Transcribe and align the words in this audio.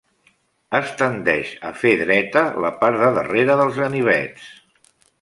Es 0.79 0.93
tendeix 1.01 1.51
a 1.69 1.71
fer 1.83 1.93
dreta 2.01 2.45
la 2.67 2.75
part 2.83 3.01
de 3.05 3.13
darrere 3.21 3.59
dels 3.63 3.81
ganivets. 3.87 4.53